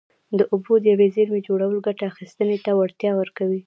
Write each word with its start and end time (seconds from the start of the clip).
د 0.37 0.39
اوبو 0.53 0.73
د 0.81 0.85
یوې 0.93 1.07
زېرمې 1.15 1.39
جوړول 1.47 1.75
ګټه 1.87 2.03
اخیستنې 2.11 2.57
ته 2.65 2.71
وړتیا 2.75 3.11
ورکوي. 3.15 3.59